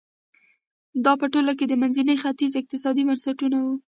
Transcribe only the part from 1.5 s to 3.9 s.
کې د منځني ختیځ اقتصادي بنسټونه وو.